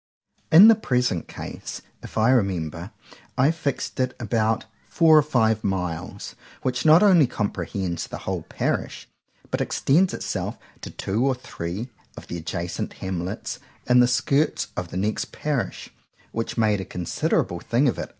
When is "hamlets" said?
12.93-13.59